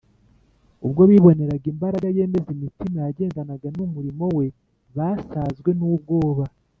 [0.85, 4.45] ubwo biboneraga imbaraga yemeza imitima yagendanaga n’umurimo we
[4.97, 6.43] basazwe n’ubwoba,